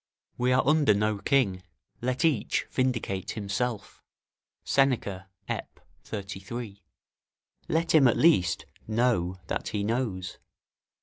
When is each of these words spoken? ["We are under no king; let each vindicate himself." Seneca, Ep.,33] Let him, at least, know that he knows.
["We 0.35 0.51
are 0.51 0.67
under 0.67 0.95
no 0.95 1.19
king; 1.19 1.61
let 2.01 2.25
each 2.25 2.65
vindicate 2.71 3.33
himself." 3.33 4.01
Seneca, 4.63 5.29
Ep.,33] 5.47 6.79
Let 7.69 7.93
him, 7.93 8.07
at 8.07 8.17
least, 8.17 8.65
know 8.87 9.37
that 9.45 9.67
he 9.67 9.83
knows. 9.83 10.39